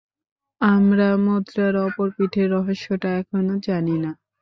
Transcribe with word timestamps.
আমরা 0.61 1.07
মুদ্রার 1.25 1.75
অপর 1.85 2.07
পিঠের 2.15 2.47
রহস্যটা 2.55 3.09
এখনও 3.19 3.55
জানি 3.67 3.95
না! 4.03 4.11